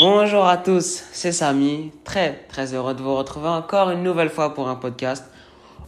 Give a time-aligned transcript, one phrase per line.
[0.00, 1.90] Bonjour à tous, c'est Samy.
[2.04, 5.24] Très très heureux de vous retrouver encore une nouvelle fois pour un podcast.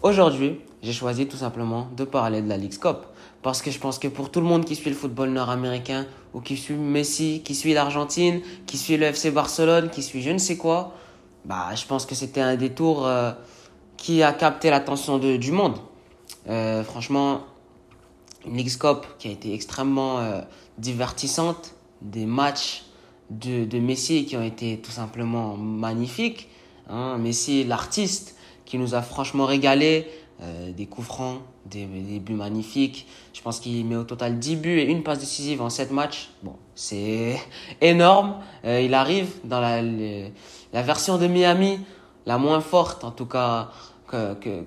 [0.02, 3.07] Aujourd'hui, j'ai choisi tout simplement de parler de la Ligue Cup.
[3.42, 6.41] Parce que je pense que pour tout le monde qui suit le football nord-américain, ou
[6.41, 10.39] qui suit Messi, qui suit l'Argentine, qui suit le FC Barcelone, qui suit je ne
[10.39, 10.93] sais quoi,
[11.45, 13.31] bah, je pense que c'était un détour euh,
[13.97, 15.77] qui a capté l'attention du monde.
[16.49, 17.43] Euh, franchement,
[18.45, 20.41] une Ligue Cup qui a été extrêmement euh,
[20.79, 22.89] divertissante, des matchs
[23.31, 26.49] de, Messi qui ont été tout simplement magnifiques.
[26.89, 27.18] Hein.
[27.18, 30.07] Messi, l'artiste, qui nous a franchement régalé,
[30.43, 33.06] euh, des coups francs, des, des, buts magnifiques.
[33.32, 36.30] Je pense qu'il met au total 10 buts et une passe décisive en 7 matchs.
[36.42, 37.38] Bon, c'est
[37.80, 38.37] énorme.
[38.64, 41.80] Euh, il arrive dans la, la version de Miami,
[42.26, 43.70] la moins forte en tout cas
[44.06, 44.65] que, que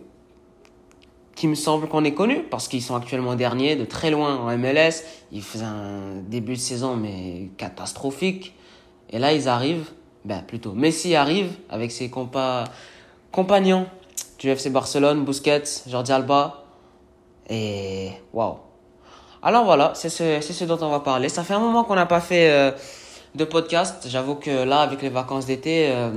[1.35, 4.55] qui me semble qu'on est connu parce qu'ils sont actuellement derniers de très loin en
[4.57, 5.03] MLS.
[5.31, 8.53] Ils faisaient un début de saison mais catastrophique.
[9.13, 9.89] Et là ils arrivent,
[10.25, 12.65] ben plutôt Messi arrive avec ses compas,
[13.31, 13.85] compagnons
[14.39, 16.65] du FC Barcelone, Busquets, Jordi Alba.
[17.49, 18.57] Et waouh.
[19.41, 21.29] Alors voilà, c'est ce, ce dont on va parler.
[21.29, 22.71] Ça fait un moment qu'on n'a pas fait euh,
[23.35, 24.05] de podcast.
[24.09, 26.11] J'avoue que là, avec les vacances d'été, euh,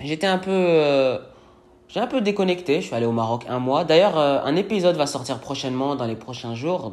[0.00, 0.50] j'étais un peu...
[0.50, 1.18] Euh,
[1.88, 3.84] j'ai un peu déconnecté, je suis allé au Maroc un mois.
[3.84, 6.92] D'ailleurs, un épisode va sortir prochainement dans les prochains jours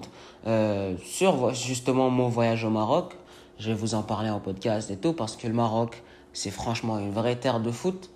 [1.03, 3.15] sur justement mon voyage au Maroc.
[3.61, 6.01] Je vais vous en parler en podcast et tout parce que le Maroc,
[6.33, 8.09] c'est franchement une vraie terre de foot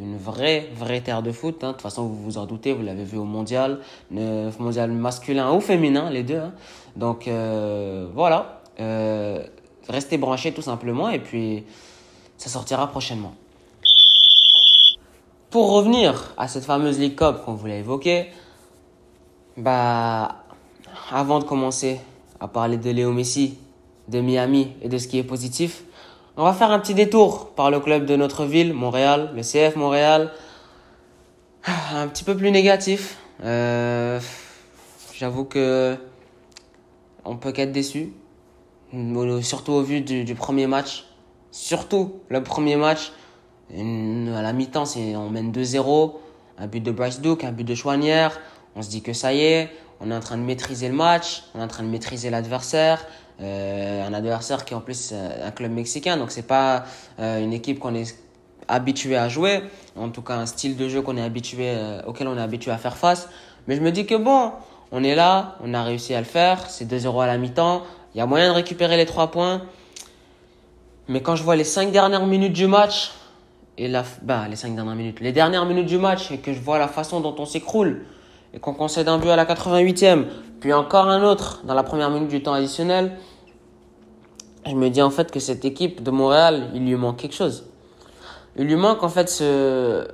[0.00, 1.64] une vraie, vraie terre de foot.
[1.64, 1.68] Hein.
[1.68, 5.60] De toute façon, vous vous en doutez, vous l'avez vu au mondial, mondial masculin ou
[5.60, 6.38] féminin, les deux.
[6.38, 6.52] Hein.
[6.94, 9.44] Donc euh, voilà, euh,
[9.88, 11.64] restez branchés tout simplement et puis
[12.38, 13.34] ça sortira prochainement.
[15.50, 18.28] Pour revenir à cette fameuse League Cup qu'on voulait évoquer,
[19.56, 20.36] bah,
[21.10, 22.00] avant de commencer
[22.38, 23.58] à parler de Léo Messi,
[24.12, 25.82] de Miami et de ce qui est positif,
[26.36, 29.76] on va faire un petit détour par le club de notre ville, Montréal, le CF
[29.76, 30.32] Montréal.
[31.94, 33.18] Un petit peu plus négatif.
[33.44, 34.20] Euh,
[35.14, 35.96] J'avoue que
[37.24, 38.12] on peut qu'être déçu.
[39.42, 41.04] Surtout au vu du, premier match.
[41.50, 43.12] Surtout le premier match.
[43.72, 46.14] à la mi-temps, on mène 2-0.
[46.58, 48.40] Un but de Bryce Duke, un but de Chouanière.
[48.74, 49.70] On se dit que ça y est,
[50.00, 53.06] on est en train de maîtriser le match, on est en train de maîtriser l'adversaire.
[53.42, 56.84] Euh, un adversaire qui est en plus euh, un club mexicain, donc c'est pas
[57.18, 58.16] euh, une équipe qu'on est
[58.68, 59.62] habitué à jouer,
[59.96, 61.74] en tout cas un style de jeu qu'on est habitué,
[62.06, 63.28] auquel on est habitué à faire face.
[63.66, 64.52] Mais je me dis que bon,
[64.92, 67.82] on est là, on a réussi à le faire, c'est 2-0 à la mi-temps,
[68.14, 69.62] il y a moyen de récupérer les 3 points.
[71.08, 73.10] Mais quand je vois les 5 dernières minutes du match,
[73.76, 76.60] et la, bah, les 5 dernières minutes, les dernières minutes du match, et que je
[76.60, 78.04] vois la façon dont on s'écroule,
[78.54, 80.26] et qu'on concède un but à la 88e,
[80.60, 83.16] puis encore un autre dans la première minute du temps additionnel,
[84.66, 87.64] je me dis en fait que cette équipe de Montréal, il lui manque quelque chose.
[88.56, 90.06] Il lui manque en fait ce,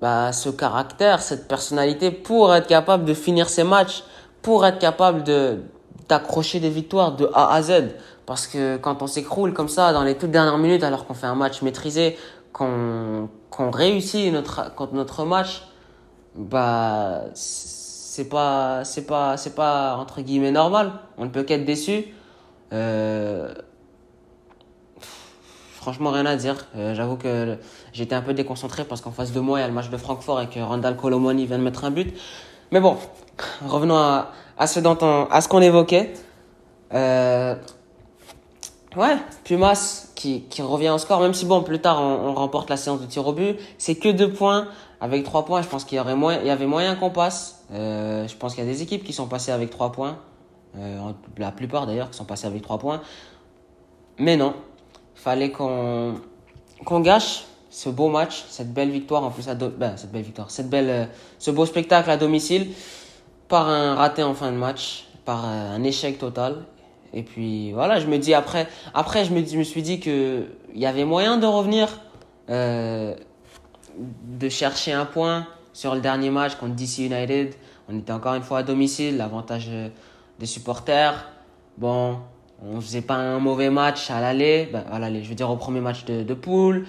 [0.00, 4.04] bah, ce caractère, cette personnalité pour être capable de finir ses matchs,
[4.42, 5.60] pour être capable de
[6.08, 7.94] d'accrocher des victoires de A à Z.
[8.26, 11.26] Parce que quand on s'écroule comme ça dans les toutes dernières minutes, alors qu'on fait
[11.26, 12.18] un match maîtrisé,
[12.52, 15.62] qu'on qu'on réussit notre notre match,
[16.34, 20.92] bah c'est pas c'est pas c'est pas entre guillemets normal.
[21.18, 22.14] On ne peut qu'être déçu.
[22.72, 23.54] Euh,
[25.84, 26.66] franchement rien à dire.
[26.76, 27.58] Euh, j'avoue que
[27.92, 29.98] j'étais un peu déconcentré parce qu'en face de moi il y a le match de
[29.98, 32.16] Francfort et que Randall Colomoni vient de mettre un but.
[32.72, 32.96] Mais bon,
[33.66, 34.96] revenons à, ce dont
[35.30, 36.14] à ce qu'on évoquait.
[36.94, 37.54] Euh,
[38.96, 43.02] ouais, Pumas qui, revient au score, même si bon plus tard on, remporte la séance
[43.02, 44.68] de tir au but, c'est que deux points.
[45.02, 47.66] Avec trois points, je pense qu'il y avait moyen qu'on passe.
[47.74, 50.16] Euh, je pense qu'il y a des équipes qui sont passées avec trois points.
[51.36, 53.02] la plupart d'ailleurs qui sont passées avec trois points.
[54.18, 54.54] Mais non,
[55.24, 56.16] fallait qu'on
[56.84, 60.68] qu'on gâche ce beau match, cette belle victoire en plus ben, cette belle victoire, cette
[60.68, 61.04] belle euh,
[61.38, 62.68] ce beau spectacle à domicile
[63.48, 66.66] par un raté en fin de match, par euh, un échec total.
[67.14, 70.44] Et puis voilà, je me dis après après je me suis dit que
[70.74, 71.88] il y avait moyen de revenir
[72.50, 73.14] euh,
[73.96, 77.54] de chercher un point sur le dernier match contre DC United.
[77.88, 79.70] On était encore une fois à domicile, l'avantage
[80.38, 81.30] des supporters.
[81.78, 82.18] Bon,
[82.62, 85.56] on faisait pas un mauvais match à l'aller, ben, à l'aller, je veux dire au
[85.56, 86.86] premier match de, de poule.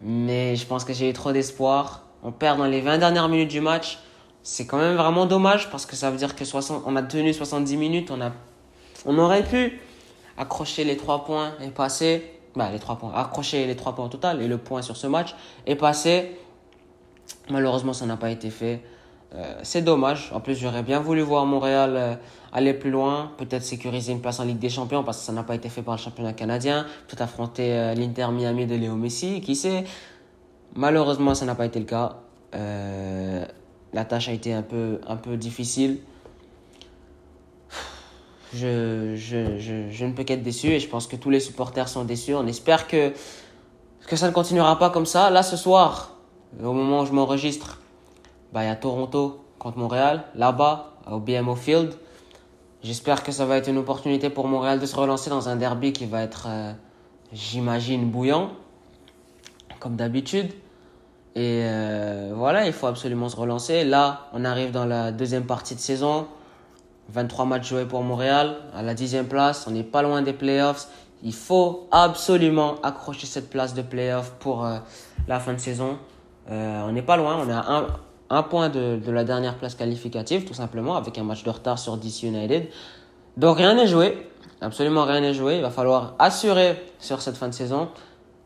[0.00, 2.02] Mais je pense que j'ai eu trop d'espoir.
[2.22, 3.98] On perd dans les 20 dernières minutes du match.
[4.42, 7.32] C'est quand même vraiment dommage parce que ça veut dire que 60, on a tenu
[7.32, 8.10] 70 minutes.
[8.10, 8.32] On, a,
[9.06, 9.80] on aurait pu
[10.36, 12.30] accrocher les 3 points et passer.
[12.54, 13.12] Bah, les 3 points.
[13.14, 15.34] Accrocher les 3 points au total et le point sur ce match
[15.66, 16.36] et passer.
[17.48, 18.82] Malheureusement, ça n'a pas été fait.
[19.34, 20.30] Euh, c'est dommage.
[20.32, 22.14] En plus, j'aurais bien voulu voir Montréal euh,
[22.52, 25.42] aller plus loin, peut-être sécuriser une place en Ligue des Champions parce que ça n'a
[25.42, 29.40] pas été fait par le championnat canadien, peut-être affronter euh, l'Inter Miami de Léo Messi,
[29.40, 29.84] qui sait.
[30.76, 32.16] Malheureusement, ça n'a pas été le cas.
[32.52, 35.98] la tâche a été un peu, un peu difficile.
[38.52, 41.88] Je, je, je, je ne peux qu'être déçu et je pense que tous les supporters
[41.88, 42.34] sont déçus.
[42.34, 43.12] On espère que,
[44.06, 45.30] que ça ne continuera pas comme ça.
[45.30, 46.16] Là, ce soir,
[46.62, 47.80] au moment où je m'enregistre,
[48.54, 51.92] bah, y a Toronto contre Montréal, là-bas, au BMO Field.
[52.84, 55.92] J'espère que ça va être une opportunité pour Montréal de se relancer dans un derby
[55.92, 56.72] qui va être, euh,
[57.32, 58.52] j'imagine, bouillant,
[59.80, 60.52] comme d'habitude.
[61.34, 63.82] Et euh, voilà, il faut absolument se relancer.
[63.82, 66.28] Là, on arrive dans la deuxième partie de saison.
[67.08, 69.66] 23 matchs joués pour Montréal, à la dixième place.
[69.66, 70.86] On n'est pas loin des playoffs.
[71.24, 74.78] Il faut absolument accrocher cette place de playoffs pour euh,
[75.26, 75.98] la fin de saison.
[76.48, 77.86] on n'est pas loin, on est à un,
[78.30, 81.78] un point de, de, la dernière place qualificative, tout simplement, avec un match de retard
[81.78, 82.68] sur DC United.
[83.36, 84.28] Donc rien n'est joué,
[84.60, 85.56] absolument rien n'est joué.
[85.56, 87.88] Il va falloir assurer sur cette fin de saison.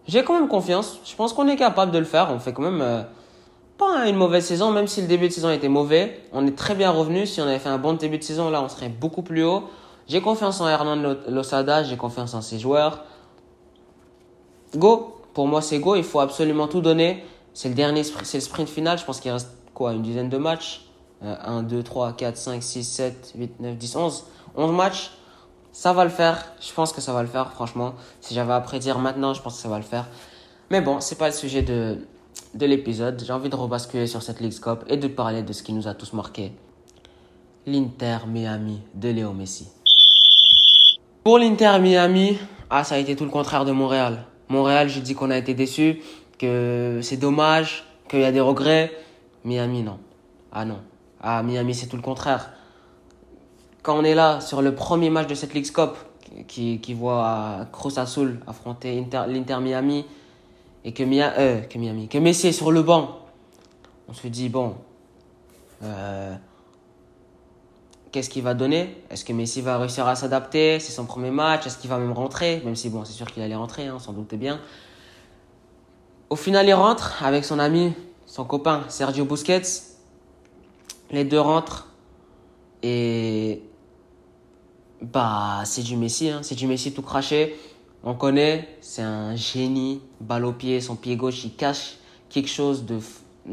[0.07, 0.99] J'ai quand même confiance.
[1.05, 2.31] Je pense qu'on est capable de le faire.
[2.33, 3.03] On fait quand même euh,
[3.77, 6.23] pas une mauvaise saison, même si le début de saison était mauvais.
[6.33, 7.27] On est très bien revenu.
[7.27, 9.65] Si on avait fait un bon début de saison, là, on serait beaucoup plus haut.
[10.09, 13.05] J'ai confiance en Hernan Losada, j'ai confiance en ses joueurs.
[14.75, 15.97] Go, pour moi c'est go.
[15.97, 17.25] Il faut absolument tout donner.
[17.53, 18.99] C'est le dernier, c'est le sprint final.
[18.99, 20.83] Je pense qu'il reste quoi, une dizaine de matchs.
[21.23, 24.25] 1, 2, 3, 4, 5, 6, 7, 8, 9, 10, 11.
[24.57, 25.11] 11 matchs.
[25.73, 26.53] Ça va le faire.
[26.61, 27.95] Je pense que ça va le faire, franchement.
[28.21, 30.07] Si j'avais à prédire maintenant, je pense que ça va le faire.
[30.71, 31.99] Mais bon, c'est pas le sujet de,
[32.55, 33.23] de l'épisode.
[33.25, 35.87] J'ai envie de rebasculer sur cette League Cup et de parler de ce qui nous
[35.87, 36.53] a tous marqué.
[37.67, 39.69] L'Inter Miami de Léo Messi.
[41.23, 42.39] Pour l'Inter Miami,
[42.71, 44.25] ah, ça a été tout le contraire de Montréal.
[44.49, 46.01] Montréal, je dis qu'on a été déçu,
[46.39, 48.93] que c'est dommage, qu'il y a des regrets.
[49.49, 49.99] Miami, non.
[50.53, 50.81] Ah non.
[51.21, 52.53] Ah, Miami, c'est tout le contraire.
[53.83, 55.97] Quand on est là, sur le premier match de cette League Cup,
[56.47, 60.05] qui, qui voit Cruz Azul affronter l'Inter Miami,
[60.85, 63.19] et que, Mia, euh, que Miami, que Messi est sur le banc,
[64.09, 64.77] on se dit, bon,
[65.83, 66.35] euh,
[68.13, 69.03] qu'est-ce qu'il va donner?
[69.11, 70.79] Est-ce que Messi va réussir à s'adapter?
[70.81, 72.63] C'est son premier match Est-ce qu'il va même rentrer?
[72.65, 74.61] Même si, bon, c'est sûr qu'il allait rentrer, hein, sans doute bien.
[76.31, 77.95] Au final, il rentre avec son ami
[78.39, 79.63] son copain Sergio Busquets.
[81.11, 81.89] Les deux rentrent
[82.85, 83.65] et
[85.03, 86.39] bah c'est du Messi, hein.
[86.43, 87.57] c'est du Messi tout craché.
[88.05, 91.97] On connaît, c'est un génie, balle au pied, son pied gauche, il cache
[92.31, 93.01] quelque chose de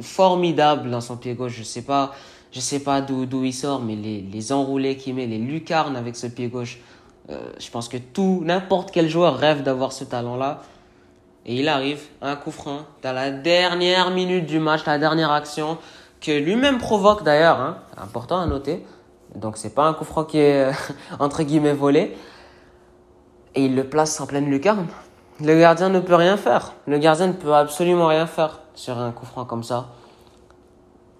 [0.02, 1.56] formidable dans son pied gauche.
[1.58, 2.14] Je sais pas,
[2.52, 6.16] je sais pas d'où il sort, mais les, les enroulés qu'il met, les lucarnes avec
[6.16, 6.78] ce pied gauche,
[7.32, 10.62] euh, je pense que tout, n'importe quel joueur rêve d'avoir ce talent-là.
[11.46, 15.78] Et il arrive, un coup franc, dans la dernière minute du match, la dernière action,
[16.20, 18.84] que lui-même provoque d'ailleurs, hein, important à noter.
[19.36, 20.72] Donc c'est pas un coup franc qui est,
[21.20, 22.18] entre guillemets, volé.
[23.54, 24.88] Et il le place en pleine lucarne.
[25.40, 26.74] Le gardien ne peut rien faire.
[26.88, 29.90] Le gardien ne peut absolument rien faire sur un coup franc comme ça.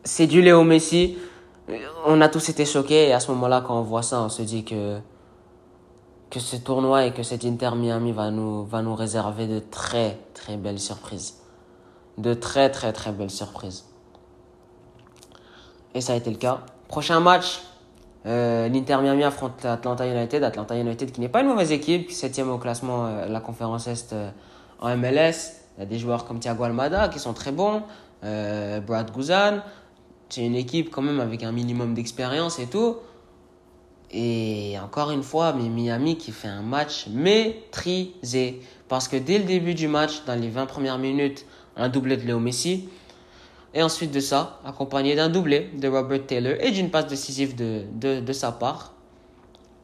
[0.04, 1.18] C'est du Léo Messi.
[2.06, 4.42] On a tous été choqués et à ce moment-là, quand on voit ça, on se
[4.42, 4.98] dit que
[6.36, 10.20] que ce tournoi et que cet Inter Miami va nous, va nous réserver de très
[10.34, 11.36] très belles surprises.
[12.18, 13.86] De très très très belles surprises.
[15.94, 16.60] Et ça a été le cas.
[16.90, 17.62] Prochain match,
[18.26, 20.44] euh, l'Inter Miami affronte Atlanta United.
[20.44, 24.12] Atlanta United qui n'est pas une mauvaise équipe, septième au classement euh, la conférence Est
[24.12, 24.30] euh,
[24.82, 25.54] en MLS.
[25.78, 27.84] Il y a des joueurs comme Thiago Almada qui sont très bons,
[28.22, 29.62] Brad Guzan.
[30.28, 32.98] C'est une équipe quand même avec un minimum d'expérience et tout.
[34.12, 38.62] Et encore une fois, mais Miami qui fait un match maîtrisé.
[38.88, 41.46] Parce que dès le début du match, dans les 20 premières minutes,
[41.76, 42.88] un doublé de Léo Messi.
[43.74, 47.84] Et ensuite de ça, accompagné d'un doublé de Robert Taylor et d'une passe décisive de,
[47.94, 48.94] de, de, sa part.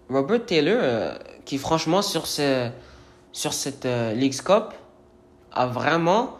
[0.09, 2.69] Robert Taylor, euh, qui franchement sur, ce,
[3.33, 4.73] sur cette euh, Cup,
[5.51, 6.37] a vraiment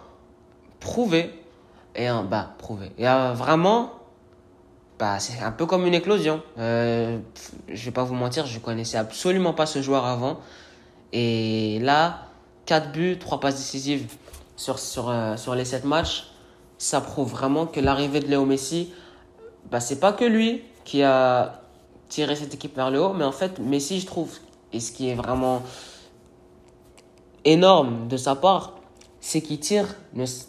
[0.79, 1.29] prouvé,
[1.93, 3.91] et un, bah, prouvé, et a vraiment
[5.01, 6.43] bah, c'est un peu comme une éclosion.
[6.59, 7.17] Euh,
[7.67, 10.39] je vais pas vous mentir, je connaissais absolument pas ce joueur avant.
[11.11, 12.27] Et là,
[12.67, 14.05] 4 buts, 3 passes décisives
[14.55, 16.27] sur, sur, euh, sur les 7 matchs,
[16.77, 18.93] ça prouve vraiment que l'arrivée de Léo Messi,
[19.71, 21.63] bah, c'est pas que lui qui a
[22.07, 24.37] tiré cette équipe vers le haut, mais en fait, Messi, je trouve,
[24.71, 25.63] et ce qui est vraiment
[27.43, 28.75] énorme de sa part,
[29.19, 29.95] c'est qu'il tire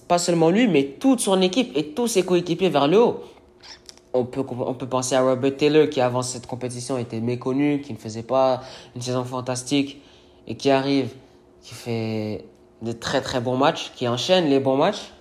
[0.09, 3.25] pas seulement lui, mais toute son équipe et tous ses coéquipiers vers le haut
[4.14, 7.92] on peut, on peut penser à Robert Taylor qui avant cette compétition était méconnu, qui
[7.92, 8.62] ne faisait pas
[8.95, 10.02] une saison fantastique
[10.47, 11.11] et qui arrive,
[11.62, 12.45] qui fait
[12.83, 15.12] de très très bons matchs, qui enchaîne les bons matchs.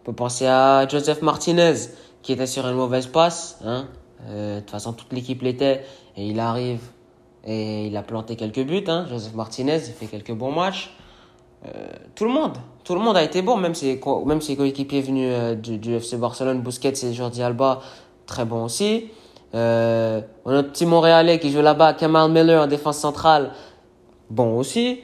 [0.00, 1.74] On peut penser à Joseph Martinez
[2.22, 3.58] qui était sur une mauvaise passe.
[3.64, 3.86] Hein.
[4.26, 5.84] Euh, de toute façon, toute l'équipe l'était.
[6.16, 6.80] Et il arrive
[7.44, 8.84] et il a planté quelques buts.
[8.88, 9.06] Hein.
[9.08, 10.94] Joseph Martinez, il fait quelques bons matchs.
[11.66, 15.02] Euh, tout le monde, tout le monde a été bon, même ses, même ses coéquipiers
[15.02, 17.80] venus euh, du, du, FC Barcelone, Busquets et Jordi Alba,
[18.30, 19.08] très bon aussi.
[19.54, 23.50] Euh, on a notre petit Montréalais qui joue là-bas, Kamal Miller en défense centrale,
[24.30, 25.00] bon aussi.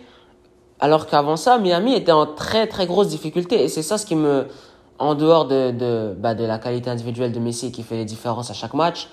[0.79, 4.15] Alors qu'avant ça, Miami était en très très grosse difficulté et c'est ça ce qui
[4.15, 4.47] me,
[4.99, 8.51] en dehors de, de, bah, de la qualité individuelle de Messi qui fait les différences
[8.51, 9.09] à chaque match,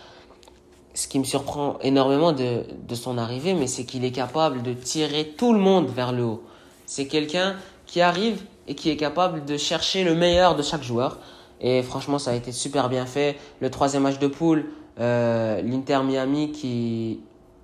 [0.93, 4.74] ce qui me surprend énormément de, de son arrivée, mais c'est qu'il est capable de
[4.74, 6.43] tirer tout le monde vers le haut.
[6.86, 7.55] C'est quelqu'un
[7.88, 11.17] qui arrive et qui est capable de chercher le meilleur de chaque joueur.
[11.63, 13.38] Et franchement, ça a été super bien fait.
[13.62, 14.65] Le troisième match de poule,
[15.00, 17.22] euh, l'Inter Miami qui...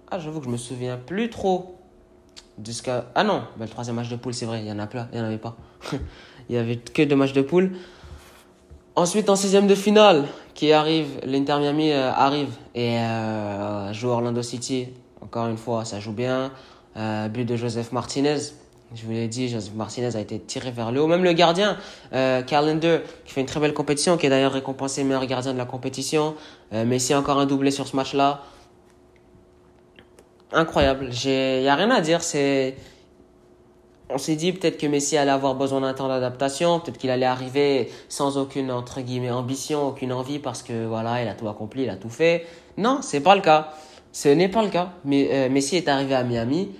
[0.09, 1.75] Ah, j'avoue que je me souviens plus trop
[2.65, 3.05] jusqu'à...
[3.13, 5.09] Ah non, bah, le troisième match de poule, c'est vrai, il y en a plein,
[5.11, 5.57] il n'y en avait pas.
[6.49, 7.73] il y avait que deux matchs de poule.
[8.95, 14.41] Ensuite, en sixième de finale, qui arrive, l'Inter Miami euh, arrive et euh, joue Orlando
[14.41, 14.87] City.
[15.21, 16.51] Encore une fois, ça joue bien.
[16.95, 18.39] But de Joseph Martinez.
[18.95, 21.07] Je vous l'ai dit, Joseph Martinez a été tiré vers le haut.
[21.07, 21.77] Même le gardien,
[22.13, 22.55] euh, qui
[23.33, 26.35] fait une très belle compétition, qui est d'ailleurs récompensé meilleur gardien de la compétition.
[26.73, 28.41] Euh, Messi encore un doublé sur ce match-là.
[30.51, 31.09] Incroyable.
[31.23, 32.23] Il n'y a rien à dire.
[32.23, 32.75] C'est
[34.11, 37.27] on s'est dit peut-être que Messi allait avoir besoin d'un temps d'adaptation, peut-être qu'il allait
[37.27, 41.83] arriver sans aucune entre guillemets ambition, aucune envie parce que voilà, il a tout accompli,
[41.83, 42.47] il a tout fait.
[42.77, 43.71] Non, c'est pas le cas.
[44.11, 44.93] Ce n'est pas le cas.
[45.05, 46.71] Mais euh, Messi est arrivé à Miami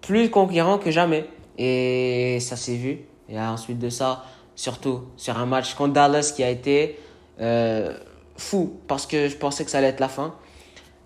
[0.00, 1.26] plus conquérant que jamais.
[1.62, 3.00] Et ça s'est vu.
[3.28, 4.24] Et ensuite de ça,
[4.56, 6.98] surtout sur un match contre Dallas qui a été
[7.38, 7.92] euh,
[8.34, 10.34] fou parce que je pensais que ça allait être la fin.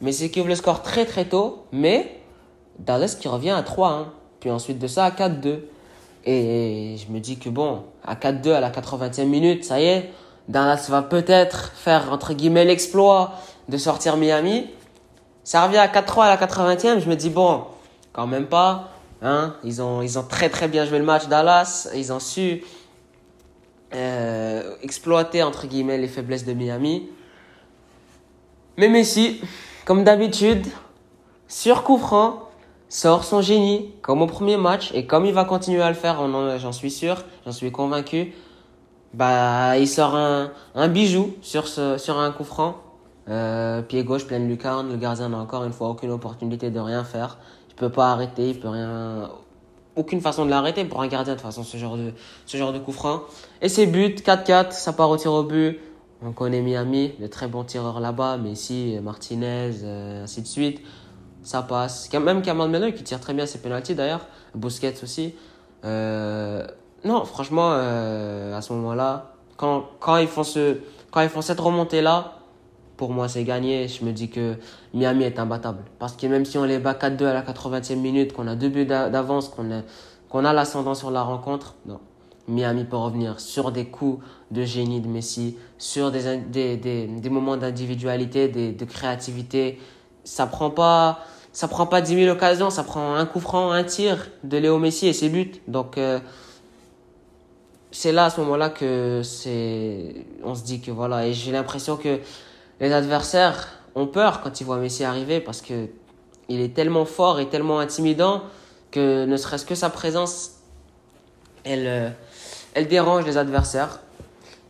[0.01, 1.65] Mais c'est qui ouvre le score très très tôt.
[1.73, 2.21] Mais
[2.79, 4.05] Dallas qui revient à 3-1.
[4.39, 5.59] Puis ensuite de ça à 4-2.
[6.25, 10.11] Et je me dis que bon, à 4-2 à la 80e minute, ça y est,
[10.49, 13.33] Dallas va peut-être faire entre guillemets l'exploit
[13.69, 14.71] de sortir Miami.
[15.43, 17.65] Ça revient à 4-3 à la 80e, je me dis bon,
[18.13, 18.94] quand même pas.
[19.25, 21.89] Hein, ils, ont, ils ont très très bien joué le match Dallas.
[21.95, 22.63] Ils ont su
[23.95, 27.09] euh, exploiter entre guillemets les faiblesses de Miami.
[28.77, 29.41] Mais Messi,
[29.87, 30.67] comme d'habitude,
[31.49, 32.51] sur coup franc,
[32.91, 36.19] sort son génie comme au premier match et comme il va continuer à le faire,
[36.59, 38.35] j'en suis sûr, j'en suis convaincu.
[39.15, 42.77] Bah, il sort un, un bijou sur, ce, sur un coup franc.
[43.29, 44.91] Euh, pied gauche, pleine lucarne.
[44.91, 47.39] Le gardien n'a encore une fois aucune opportunité de rien faire.
[47.75, 49.31] Il peut pas arrêter, il peut rien.
[49.97, 52.13] Aucune façon de l'arrêter pour un gardien de toute façon, ce genre de,
[52.47, 53.23] ce genre de coup franc.
[53.63, 55.81] Et ses buts, 4-4, ça part au tir au but.
[56.23, 60.81] On connaît Miami, de très bons tireurs là-bas, Messi, Martinez, euh, ainsi de suite.
[61.43, 62.11] Ça passe.
[62.13, 64.27] Même Kamal Miller qui tire très bien ses pénalties d'ailleurs.
[64.55, 65.35] Busquets aussi.
[65.85, 66.67] Euh,
[67.05, 70.79] non, franchement, euh, à ce moment-là, quand, quand, ils font ce,
[71.11, 72.34] quand ils font cette remontée-là,
[72.97, 73.89] pour moi, c'est gagné.
[73.89, 74.57] Je me dis que
[74.93, 75.85] Miami est imbattable.
[75.99, 78.69] Parce que même si on les bat 4-2 à la 80e minute, qu'on a deux
[78.69, 79.83] buts d'avance, qu'on a,
[80.29, 82.01] qu'on a l'ascendant sur la rencontre, non.
[82.47, 87.31] Miami peut revenir sur des coups de génie de Messi, sur des, des, des, des
[87.31, 89.79] moments d'individualité, de créativité.
[90.25, 91.21] Ça prend pas,
[91.55, 94.79] ça prend pas 10 000 occasions, ça prend un coup franc, un tir de Léo
[94.79, 95.53] Messi et ses buts.
[95.69, 96.19] Donc, euh,
[97.93, 101.97] c'est là, à ce moment-là, que c'est, on se dit que voilà, et j'ai l'impression
[101.97, 102.19] que
[102.85, 105.89] les adversaires ont peur quand ils voient Messi arriver parce que
[106.51, 108.43] il est tellement fort et tellement intimidant
[108.91, 110.61] que ne serait-ce que sa présence,
[111.65, 112.11] elle, euh,
[112.75, 114.01] elle dérange les adversaires.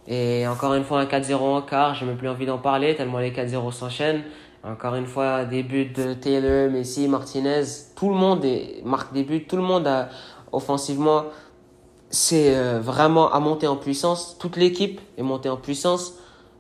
[0.07, 3.19] Et encore une fois, un 4-0 en quart, j'ai même plus envie d'en parler tellement
[3.19, 4.23] les 4-0 s'enchaînent.
[4.63, 7.65] Encore une fois, des buts de Taylor, Messi, Martinez,
[7.97, 8.47] tout le monde
[8.85, 10.09] marque des buts, tout le monde a,
[10.53, 11.25] offensivement,
[12.11, 14.37] c'est euh, vraiment à monter en puissance.
[14.39, 16.15] Toute l'équipe est montée en puissance.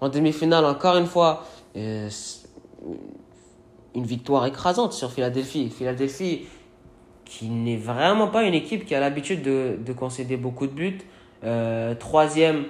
[0.04, 1.46] En demi-finale, encore une fois,
[1.78, 2.10] euh,
[3.94, 5.70] une victoire écrasante sur Philadelphie.
[5.70, 6.44] Philadelphie,
[7.24, 10.98] qui n'est vraiment pas une équipe qui a l'habitude de, de, concéder beaucoup de buts.
[11.42, 12.64] Euh, troisième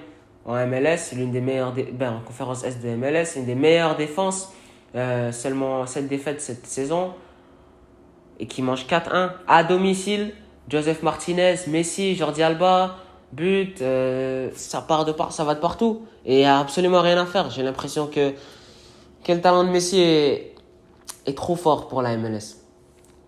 [0.45, 4.53] en MLS, l'une des meilleures, ben, en conférence S de MLS, une des meilleures défenses.
[4.95, 7.15] Euh, seulement 7 défaites cette saison.
[8.39, 10.31] Et qui mange 4-1 à domicile.
[10.69, 12.95] Joseph Martinez, Messi, Jordi Alba,
[13.33, 13.83] but,
[14.53, 17.25] ça part de part, ça va de partout et il n'y a absolument rien à
[17.25, 17.49] faire.
[17.49, 18.33] J'ai l'impression que,
[19.23, 20.55] quel talent de Messi est,
[21.35, 22.57] trop fort pour la MLS.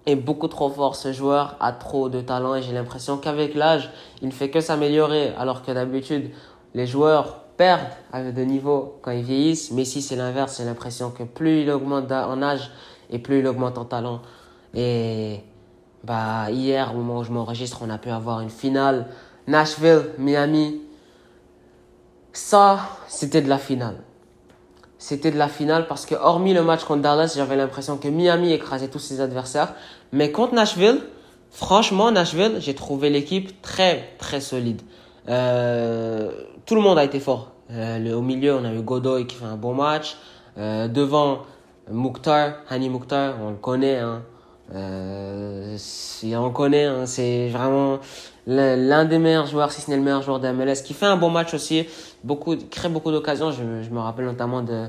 [0.06, 0.96] Est beaucoup trop fort.
[0.96, 3.89] Ce joueur a trop de talent et j'ai l'impression qu'avec l'âge,
[4.22, 6.32] il ne fait que s'améliorer alors que d'habitude,
[6.74, 9.72] les joueurs perdent de niveau quand ils vieillissent.
[9.72, 10.58] Messi, c'est l'inverse.
[10.58, 12.72] J'ai l'impression que plus il augmente en âge
[13.10, 14.22] et plus il augmente en talent.
[14.74, 15.42] Et
[16.04, 19.08] bah, hier, au moment où je m'enregistre, on a pu avoir une finale
[19.48, 20.82] Nashville, Miami.
[22.38, 23.98] Ça, c'était de la finale.
[25.00, 28.53] c'était de la finale parce que hormis le match contre Dallas, j'avais l'impression que Miami
[28.53, 29.74] écrasait tous ses adversaires.
[30.12, 31.01] Mais contre Nashville,
[31.50, 34.84] franchement, Nashville, j'ai trouvé l'équipe très, très solide.
[35.27, 36.32] Euh,
[36.67, 37.53] tout le monde a été fort.
[37.72, 40.15] Euh, au milieu, on a eu Godoy qui fait un bon match.
[40.60, 41.39] Euh, devant,
[41.89, 43.98] Mukhtar, Hani Mukhtar, on le connaît.
[43.98, 44.22] Hein.
[44.75, 47.98] On le connaît, hein, c'est vraiment
[48.48, 51.18] l'un des meilleurs joueurs, si ce n'est le meilleur joueur de MLS, qui fait un
[51.18, 51.86] bon match aussi,
[52.24, 53.51] beaucoup, crée beaucoup d'occasions.
[53.51, 54.88] Je, me rappelle notamment de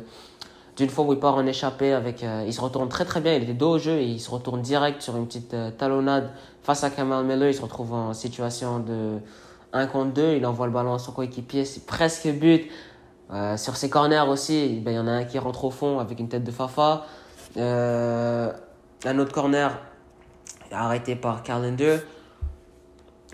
[0.76, 3.34] d'une fois où il part en échappée avec, euh, il se retourne très très bien,
[3.34, 6.30] il était dos au jeu et il se retourne direct sur une petite euh, talonnade
[6.62, 7.48] face à Kamal Miller.
[7.48, 9.18] Il se retrouve en situation de
[9.72, 12.70] 1 contre 2, il envoie le ballon à son coéquipier, c'est presque but.
[13.32, 15.98] Euh, sur ses corners aussi, ben, il y en a un qui rentre au fond
[15.98, 17.06] avec une tête de Fafa.
[17.56, 19.76] Un autre corner
[20.70, 21.98] arrêté par Carlender.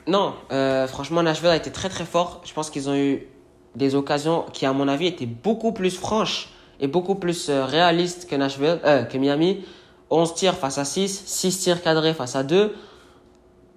[0.07, 2.43] Non, euh, franchement, Nashville a été très très fort.
[2.45, 3.27] Je pense qu'ils ont eu
[3.75, 8.29] des occasions qui, à mon avis, étaient beaucoup plus franches et beaucoup plus euh, réalistes
[8.29, 9.65] que, Nashville, euh, que Miami.
[10.11, 12.75] 11 tirs face à 6, 6 tirs cadrés face à 2.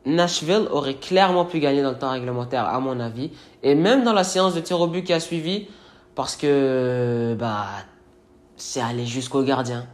[0.06, 3.32] Nashville aurait clairement pu gagner dans le temps réglementaire, à mon avis.
[3.64, 5.68] Et même dans la séance de tir au but qui a suivi,
[6.16, 7.68] parce que bah,
[8.58, 9.88] c'est allé jusqu'au gardien.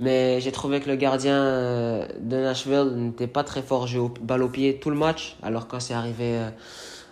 [0.00, 3.86] Mais j'ai trouvé que le gardien euh, de Nashville n'était pas très fort.
[3.86, 5.36] J'ai balle au pied tout le match.
[5.42, 6.50] Alors quand c'est arrivé euh,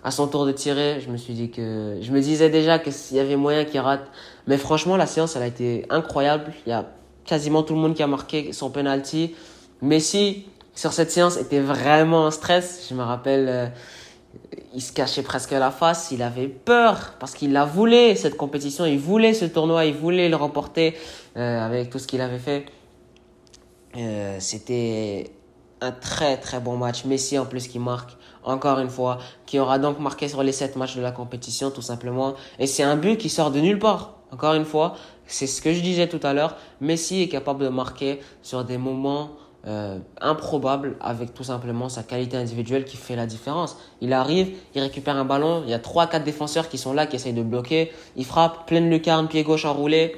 [0.02, 2.92] à son tour de tirer, je me suis dit que je me disais déjà qu'il
[3.12, 4.04] y avait moyen qu'il rate.
[4.48, 6.52] Mais franchement, la séance, elle a été incroyable.
[6.66, 6.86] Il y a
[7.24, 9.34] quasiment tout le monde qui a marqué son penalty.
[9.80, 12.86] Messi, sur cette séance, était vraiment en stress.
[12.90, 13.66] Je me rappelle, euh,
[14.74, 16.10] il se cachait presque la face.
[16.10, 18.84] Il avait peur parce qu'il la voulait, cette compétition.
[18.84, 19.84] Il voulait ce tournoi.
[19.84, 20.94] Il voulait le remporter.
[21.36, 22.66] Euh, avec tout ce qu'il avait fait.
[23.96, 25.30] Euh, c'était
[25.80, 27.04] un très très bon match.
[27.06, 28.12] Messi en plus qui marque
[28.44, 31.80] encore une fois, qui aura donc marqué sur les 7 matchs de la compétition tout
[31.80, 32.34] simplement.
[32.58, 34.14] Et c'est un but qui sort de nulle part.
[34.30, 34.94] Encore une fois,
[35.26, 36.56] c'est ce que je disais tout à l'heure.
[36.80, 39.30] Messi est capable de marquer sur des moments
[39.66, 43.76] euh, improbables avec tout simplement sa qualité individuelle qui fait la différence.
[44.00, 47.16] Il arrive, il récupère un ballon, il y a 3-4 défenseurs qui sont là, qui
[47.16, 47.92] essayent de bloquer.
[48.16, 50.16] Il frappe, pleine lucarne, pied gauche enroulé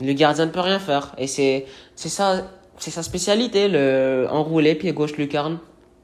[0.00, 1.14] le gardien ne peut rien faire.
[1.18, 2.42] Et c'est, c'est ça,
[2.78, 5.58] c'est sa spécialité, le enroulé, pied gauche, lucarne.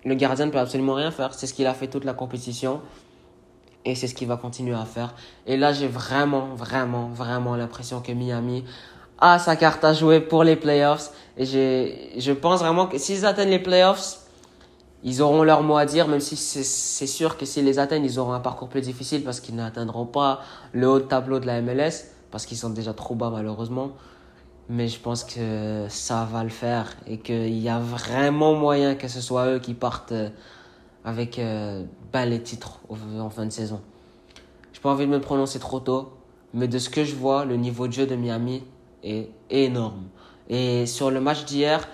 [0.05, 1.35] Le gardien ne peut absolument rien faire.
[1.35, 2.81] C'est ce qu'il a fait toute la compétition.
[3.85, 5.15] Et c'est ce qu'il va continuer à faire.
[5.47, 8.65] Et là, j'ai vraiment, vraiment, vraiment l'impression que Miami
[9.19, 11.11] a sa carte à jouer pour les playoffs.
[11.41, 14.19] Et j'ai, je pense vraiment que s'ils atteignent les playoffs,
[15.03, 18.19] ils auront leur mot à dire, même si c'est sûr que s'ils les atteignent, ils
[18.19, 20.41] auront un parcours plus difficile parce qu'ils n'atteindront pas
[20.75, 23.93] le haut tableau de la MLS parce qu'ils sont déjà trop bas malheureusement.
[24.69, 29.09] Mais je pense que ça va le faire et qu'il y a vraiment moyen que
[29.09, 30.29] ce soit eux qui partent euh,
[31.07, 33.81] avec euh, ben, les titres en fin de saison.
[34.75, 36.13] Je pas envie de me prononcer trop tôt,
[36.53, 38.63] mais de ce que je vois, le niveau de jeu de Miami
[39.03, 40.05] est énorme.
[40.49, 41.87] Et sur le match d'hier,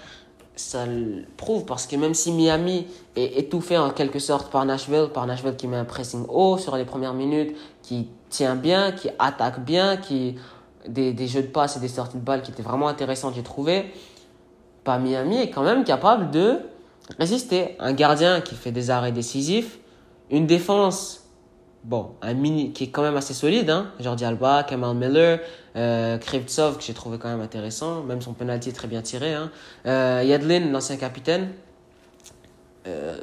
[0.56, 5.08] ça le prouve parce que même si Miami est étouffé en quelque sorte par Nashville,
[5.12, 9.10] par Nashville qui met un pressing haut sur les premières minutes, qui tient bien, qui
[9.18, 10.36] attaque bien, qui
[10.88, 13.42] des, des jeux de passe et des sorties de balles qui étaient vraiment intéressantes, j'ai
[13.42, 13.92] trouvé.
[14.84, 16.60] Pas Miami est quand même capable de
[17.18, 17.76] résister.
[17.78, 19.78] Un gardien qui fait des arrêts décisifs,
[20.30, 21.25] une défense
[21.84, 23.92] bon, un mini qui est quand même assez solide, hein.
[24.00, 25.40] Jordi Alba, Kamal Miller,
[25.76, 29.34] euh, Krivtsov que j'ai trouvé quand même intéressant, même son penalty est très bien tiré,
[29.34, 29.50] hein.
[29.86, 31.50] Euh, Yadlin, l'ancien capitaine.
[32.86, 33.20] Euh,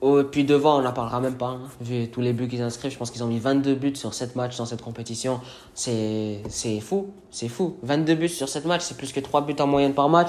[0.00, 1.48] oh, puis devant, on n'en parlera même pas.
[1.48, 1.60] Hein.
[1.80, 4.36] Vu tous les buts qu'ils inscrivent, je pense qu'ils ont mis 22 buts sur 7
[4.36, 5.40] matchs dans cette compétition.
[5.74, 6.42] C'est
[6.80, 7.76] fou, c'est fou.
[7.82, 10.28] 22 buts sur 7 matchs, c'est plus que 3 buts en moyenne par match.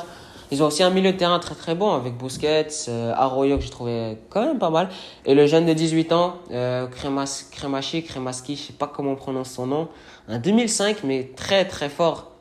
[0.51, 3.63] Ils ont aussi un milieu de terrain très très bon avec Busquets, euh, Arroyo que
[3.63, 4.89] j'ai trouvé quand même pas mal.
[5.25, 9.15] Et le jeune de 18 ans, euh, Kremas, Kremashi, Kremaski, je sais pas comment on
[9.15, 9.87] prononce son nom.
[10.27, 12.31] Un 2005 mais très très fort.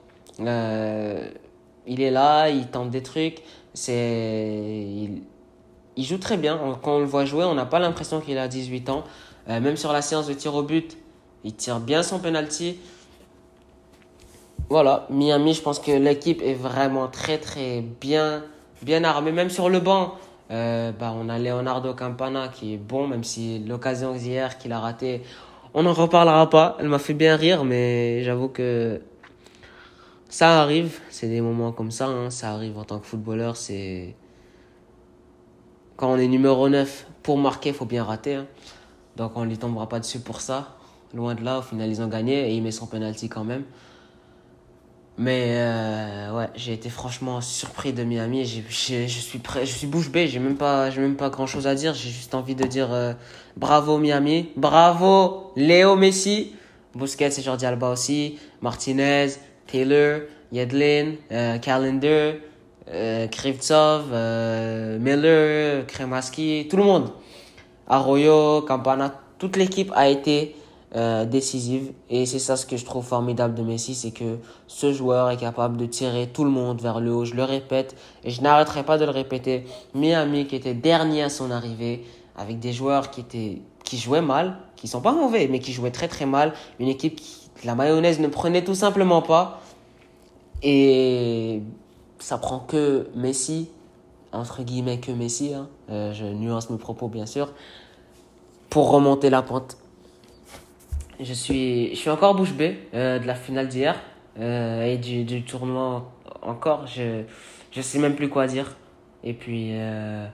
[0.40, 1.28] Euh,
[1.86, 3.42] il est là, il tente des trucs.
[3.72, 5.22] C'est, il,
[5.96, 6.58] il, joue très bien.
[6.82, 9.04] Quand on le voit jouer, on n'a pas l'impression qu'il a 18 ans.
[9.48, 10.96] Euh, même sur la séance de tir au but,
[11.44, 12.78] il tire bien son penalty.
[14.70, 18.42] Voilà, Miami, je pense que l'équipe est vraiment très très bien,
[18.82, 19.30] bien armée.
[19.30, 20.14] Même sur le banc,
[20.50, 24.80] euh, bah, on a Leonardo Campana qui est bon, même si l'occasion d'hier qu'il a
[24.80, 25.22] raté,
[25.74, 26.76] on n'en reparlera pas.
[26.80, 29.02] Elle m'a fait bien rire, mais j'avoue que
[30.30, 30.98] ça arrive.
[31.10, 32.30] C'est des moments comme ça, hein.
[32.30, 33.56] ça arrive en tant que footballeur.
[33.56, 34.16] C'est
[35.96, 38.36] quand on est numéro 9 pour marquer, il faut bien rater.
[38.36, 38.46] Hein.
[39.16, 40.76] Donc on ne lui tombera pas dessus pour ça.
[41.12, 43.64] Loin de là, au final, ils ont gagné et il met son penalty quand même.
[45.16, 48.44] Mais euh, ouais, j'ai été franchement surpris de Miami.
[48.44, 50.26] je suis prêt, je suis bouche bée.
[50.26, 51.94] J'ai même pas, j'ai même pas grand chose à dire.
[51.94, 53.12] J'ai juste envie de dire euh,
[53.56, 56.56] bravo Miami, bravo Léo Messi,
[56.94, 59.28] Busquets et Jordi Alba aussi, Martinez,
[59.68, 62.34] Taylor, Yedlin, euh, Calendar,
[62.92, 63.26] euh,
[64.12, 67.10] euh, Miller, Kremaski, tout le monde.
[67.86, 70.56] Arroyo, Campana, toute l'équipe a été
[70.96, 71.92] euh, décisive.
[72.10, 75.36] Et c'est ça ce que je trouve formidable de Messi, c'est que ce joueur est
[75.36, 77.24] capable de tirer tout le monde vers le haut.
[77.24, 79.64] Je le répète et je n'arrêterai pas de le répéter.
[79.94, 82.04] Miami qui était dernier à son arrivée,
[82.36, 85.90] avec des joueurs qui étaient qui jouaient mal, qui sont pas mauvais, mais qui jouaient
[85.90, 86.54] très très mal.
[86.78, 89.60] Une équipe qui la mayonnaise ne prenait tout simplement pas.
[90.62, 91.62] Et
[92.18, 93.68] ça prend que Messi,
[94.32, 95.68] entre guillemets que Messi, hein.
[95.90, 97.52] euh, je nuance mes propos bien sûr,
[98.70, 99.76] pour remonter la pente.
[101.20, 104.00] Je suis, je suis encore bouche bée euh, de la finale d'hier
[104.40, 106.10] euh, et du, du tournoi
[106.42, 106.86] encore.
[106.86, 107.22] Je
[107.70, 108.76] je sais même plus quoi dire.
[109.22, 110.26] Et puis euh,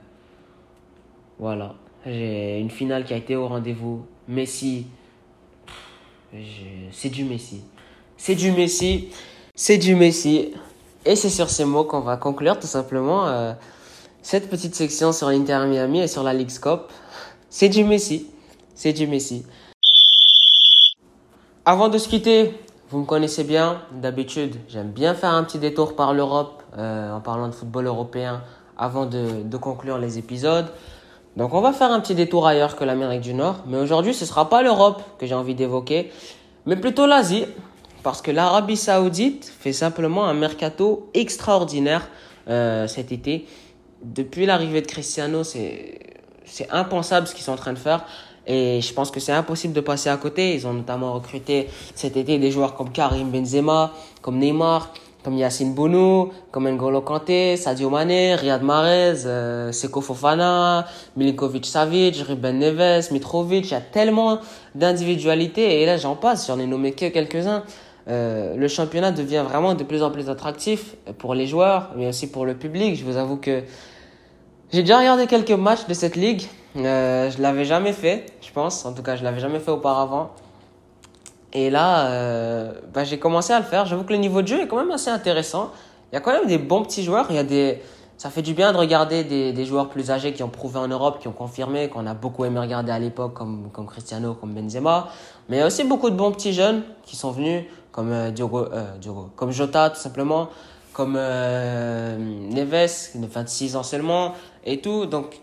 [1.37, 4.05] voilà, j'ai une finale qui a été au rendez-vous.
[4.27, 4.87] Messi,
[6.91, 7.61] c'est du Messi.
[8.17, 9.09] C'est du Messi.
[9.55, 10.53] C'est du Messi.
[11.05, 13.55] Et c'est sur ces mots qu'on va conclure tout simplement
[14.21, 16.91] cette petite section sur l'Inter Miami et sur la Ligue Cup.
[17.49, 18.27] C'est du Messi.
[18.75, 19.43] C'est du Messi.
[21.63, 25.95] Avant de se quitter, vous me connaissez bien, d'habitude, j'aime bien faire un petit détour
[25.95, 28.41] par l'Europe euh, en parlant de football européen
[28.79, 30.65] avant de, conclure les épisodes.
[31.37, 34.25] Donc on va faire un petit détour ailleurs que l'Amérique du Nord, mais aujourd'hui ce
[34.25, 36.11] sera pas l'Europe que j'ai envie d'évoquer,
[36.65, 37.45] mais plutôt l'Asie,
[38.01, 42.07] parce que l'Arabie Saoudite fait simplement un mercato extraordinaire
[42.49, 43.45] euh, cet été.
[44.01, 45.99] Depuis l'arrivée de Cristiano, c'est
[46.71, 48.03] impensable ce qu'ils sont en train de faire.
[48.47, 50.55] Et je pense que c'est impossible de passer à côté.
[50.55, 54.91] Ils ont notamment recruté cet été des joueurs comme Karim Benzema, comme Neymar,
[55.23, 62.17] comme Yacine Bounou, comme N'Golo Kanté, Sadio Mane, Riyad Mahrez, euh, Seko Fofana, Milinkovic Savic,
[62.27, 63.67] Ruben Neves, Mitrovic.
[63.67, 64.39] Il y a tellement
[64.73, 67.63] d'individualités et là j'en passe, j'en ai nommé que quelques-uns.
[68.07, 72.31] Euh, le championnat devient vraiment de plus en plus attractif pour les joueurs, mais aussi
[72.31, 72.95] pour le public.
[72.95, 73.61] Je vous avoue que
[74.73, 76.43] j'ai déjà regardé quelques matchs de cette ligue.
[76.77, 78.85] Euh, je l'avais jamais fait, je pense.
[78.85, 80.31] En tout cas, je l'avais jamais fait auparavant.
[81.53, 83.85] Et là, euh, bah, j'ai commencé à le faire.
[83.85, 85.71] J'avoue que le niveau de jeu est quand même assez intéressant.
[86.11, 87.27] Il y a quand même des bons petits joueurs.
[87.29, 87.81] Il y a des,
[88.21, 90.87] ça fait du bien de regarder des, des joueurs plus âgés qui ont prouvé en
[90.87, 94.53] Europe, qui ont confirmé, qu'on a beaucoup aimé regarder à l'époque, comme, comme Cristiano, comme
[94.53, 95.09] Benzema.
[95.49, 98.29] Mais il y a aussi beaucoup de bons petits jeunes qui sont venus, comme euh,
[98.29, 100.49] Diogo, euh, Diogo, comme Jota, tout simplement,
[100.93, 104.33] comme euh, Neves, de 26 ans seulement,
[104.65, 105.07] et tout.
[105.07, 105.41] Donc,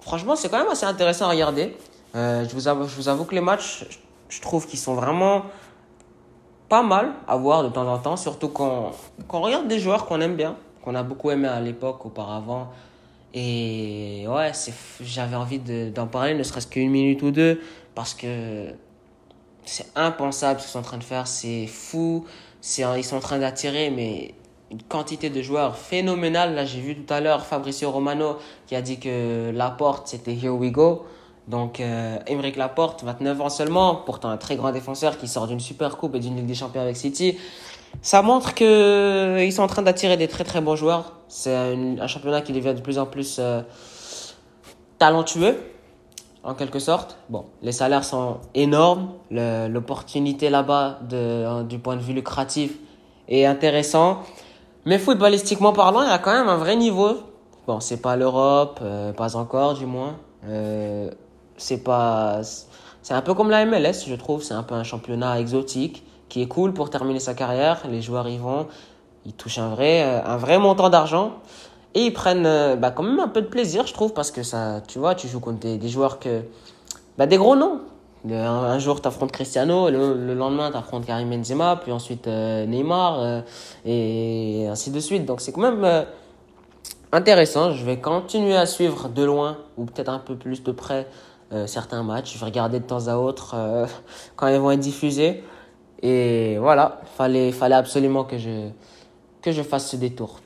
[0.00, 1.76] franchement, c'est quand même assez intéressant à regarder.
[2.14, 3.86] Euh, je, vous avoue, je vous avoue que les matchs,
[4.28, 5.44] je trouve qu'ils sont vraiment
[6.68, 8.92] pas mal à voir de temps en temps, surtout quand,
[9.28, 12.70] quand on regarde des joueurs qu'on aime bien, qu'on a beaucoup aimé à l'époque, auparavant.
[13.32, 14.52] Et ouais,
[15.00, 17.60] j'avais envie d'en parler, ne serait-ce qu'une minute ou deux,
[17.94, 18.72] parce que
[19.64, 22.24] c'est impensable ce qu'ils sont en train de faire, c'est fou,
[22.78, 24.34] ils sont en train d'attirer, mais
[24.70, 26.54] une quantité de joueurs phénoménale.
[26.54, 30.50] Là, j'ai vu tout à l'heure Fabricio Romano qui a dit que Laporte, c'était Here
[30.50, 31.06] We Go.
[31.48, 32.18] Donc, euh,
[32.56, 36.20] Laporte, 29 ans seulement, pourtant un très grand défenseur qui sort d'une super coupe et
[36.20, 37.36] d'une Ligue des Champions avec City.
[38.02, 41.14] Ça montre que euh, ils sont en train d'attirer des très très bons joueurs.
[41.26, 43.62] C'est un, championnat qui devient de plus en plus euh,
[44.98, 45.58] talentueux,
[46.44, 47.18] en quelque sorte.
[47.28, 51.00] Bon, les salaires sont énormes, l'opportunité là-bas
[51.68, 52.74] du point de vue lucratif
[53.28, 54.22] est intéressant.
[54.86, 57.18] Mais footballistiquement parlant, il y a quand même un vrai niveau.
[57.66, 60.16] Bon, c'est pas l'Europe, euh, pas encore du moins.
[60.46, 61.10] Euh,
[61.58, 62.40] c'est pas,
[63.02, 64.42] c'est un peu comme la MLS, je trouve.
[64.42, 67.82] C'est un peu un championnat exotique qui est cool pour terminer sa carrière.
[67.90, 68.68] Les joueurs y vont,
[69.26, 71.32] ils touchent un vrai, euh, un vrai montant d'argent
[71.92, 74.80] et ils prennent, bah, quand même un peu de plaisir, je trouve, parce que ça,
[74.86, 76.42] tu vois, tu joues contre des, des joueurs que,
[77.18, 77.80] bah, des gros noms.
[78.28, 82.66] Un, jour, tu affrontes Cristiano, le, le lendemain, tu affrontes Karim Benzema, puis ensuite euh,
[82.66, 83.40] Neymar, euh,
[83.86, 85.24] et ainsi de suite.
[85.24, 86.04] Donc, c'est quand même euh,
[87.12, 87.72] intéressant.
[87.72, 91.06] Je vais continuer à suivre de loin, ou peut-être un peu plus de près,
[91.66, 92.34] certains matchs.
[92.34, 93.56] Je vais regarder de temps à autre
[94.36, 95.42] quand ils vont être diffusés.
[96.02, 98.68] Et voilà, fallait, fallait absolument que je,
[99.42, 100.38] que je fasse ce détour.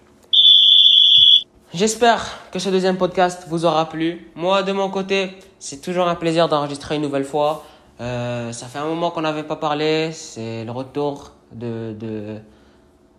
[1.75, 4.31] J'espère que ce deuxième podcast vous aura plu.
[4.37, 5.31] Moi, de mon côté,
[5.65, 7.65] c'est toujours un plaisir d'enregistrer une nouvelle fois.
[7.99, 10.13] Euh, ça fait un moment qu'on n'avait pas parlé.
[10.13, 12.37] C'est le retour de, de,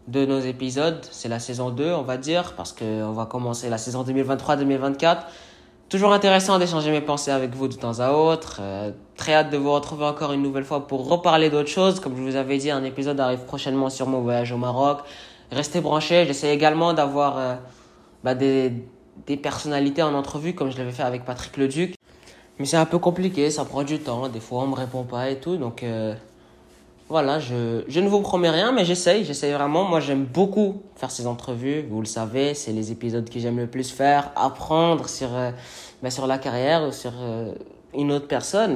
[0.07, 1.03] de nos épisodes.
[1.09, 5.21] C'est la saison 2, on va dire, parce qu'on va commencer la saison 2023-2024.
[5.89, 8.59] Toujours intéressant d'échanger mes pensées avec vous de temps à autre.
[8.61, 11.99] Euh, très hâte de vous retrouver encore une nouvelle fois pour reparler d'autres choses.
[11.99, 14.99] Comme je vous avais dit, un épisode arrive prochainement sur mon voyage au Maroc.
[15.51, 16.25] Restez branchés.
[16.27, 17.39] J'essaie également d'avoir...
[17.39, 17.55] Euh,
[18.23, 18.71] bah, des,
[19.25, 21.95] des personnalités en entrevue comme je l'avais fait avec Patrick Leduc.
[22.57, 25.29] Mais c'est un peu compliqué, ça prend du temps, des fois on me répond pas
[25.29, 26.15] et tout, donc euh,
[27.09, 29.83] voilà, je, je ne vous promets rien, mais j'essaye, j'essaye vraiment.
[29.83, 33.67] Moi, j'aime beaucoup faire ces entrevues, vous le savez, c'est les épisodes que j'aime le
[33.67, 35.51] plus faire, apprendre sur, euh,
[36.01, 37.53] ben, sur la carrière ou sur euh,
[37.93, 38.75] une autre personne,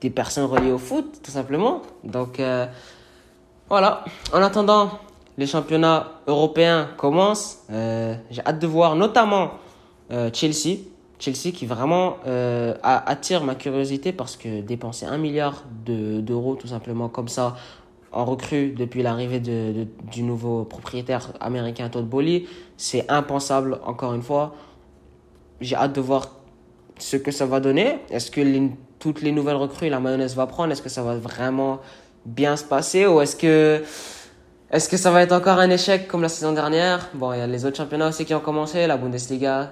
[0.00, 1.82] des personnes reliées au foot, tout simplement.
[2.02, 2.40] Donc,
[3.68, 4.04] voilà.
[4.32, 4.90] En attendant,
[5.36, 7.58] les championnats européens commencent.
[7.68, 9.52] J'ai hâte de voir notamment
[10.32, 10.78] Chelsea.
[11.18, 17.08] Chelsea qui vraiment euh, attire ma curiosité parce que dépenser un milliard d'euros tout simplement
[17.08, 17.56] comme ça
[18.12, 22.44] en recrue depuis l'arrivée de, du nouveau propriétaire américain Todd Bowley,
[22.76, 24.54] c'est impensable encore une fois.
[25.60, 26.30] J'ai hâte de voir
[26.98, 27.98] ce que ça va donner.
[28.10, 28.40] Est-ce que
[28.98, 30.72] toutes les nouvelles recrues, la mayonnaise va prendre?
[30.72, 31.80] Est-ce que ça va vraiment
[32.24, 33.06] bien se passer?
[33.06, 33.82] Ou est-ce que
[34.70, 37.08] est-ce que ça va être encore un échec comme la saison dernière?
[37.14, 39.70] Bon, il y a les autres championnats aussi qui ont commencé, la Bundesliga,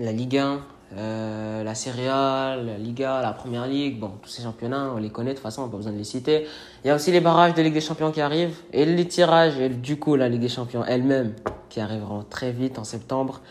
[0.00, 0.60] la Ligue 1,
[0.96, 5.10] euh, la Serie A, la Liga, la Première Ligue, bon, tous ces championnats, on les
[5.10, 6.46] connaît de toute façon, on n'a pas besoin de les citer.
[6.82, 9.60] Il y a aussi les barrages de Ligue des Champions qui arrivent, et les tirages,
[9.60, 11.34] et du coup la Ligue des Champions elle-même,
[11.68, 13.42] qui arriveront très vite en septembre.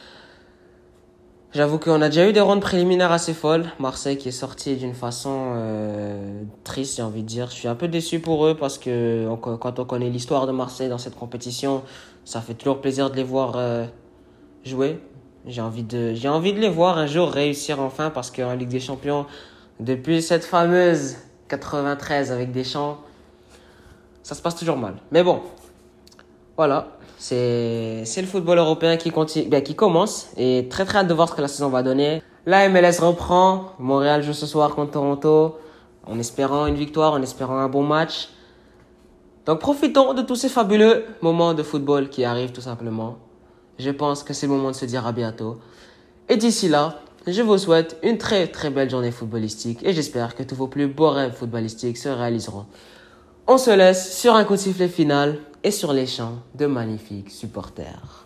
[1.52, 3.66] J'avoue qu'on a déjà eu des rondes préliminaires assez folles.
[3.80, 7.50] Marseille qui est sorti d'une façon euh, triste, j'ai envie de dire.
[7.50, 10.90] Je suis un peu déçu pour eux parce que quand on connaît l'histoire de Marseille
[10.90, 11.82] dans cette compétition,
[12.24, 13.86] ça fait toujours plaisir de les voir euh,
[14.64, 15.00] jouer.
[15.46, 18.70] J'ai envie de, j'ai envie de les voir un jour réussir enfin parce qu'en Ligue
[18.70, 19.26] des Champions,
[19.80, 21.16] depuis cette fameuse
[21.48, 22.98] 93 avec Deschamps,
[24.22, 24.96] ça se passe toujours mal.
[25.12, 25.42] Mais bon,
[26.58, 31.08] voilà, c'est, c'est le football européen qui continue, bien, qui commence et très très hâte
[31.08, 32.22] de voir ce que la saison va donner.
[32.46, 35.58] La MLS reprend, Montréal joue ce soir contre Toronto
[36.06, 38.30] en espérant une victoire, en espérant un bon match.
[39.46, 43.18] Donc profitons de tous ces fabuleux moments de football qui arrivent tout simplement
[43.80, 45.58] je pense que c'est le moment de se dire à bientôt.
[46.28, 50.44] Et d'ici là, je vous souhaite une très très belle journée footballistique et j'espère que
[50.44, 52.66] tous vos plus beaux rêves footballistiques se réaliseront.
[53.48, 57.32] On se laisse sur un coup de sifflet final et sur les chants de magnifiques
[57.32, 58.26] supporters.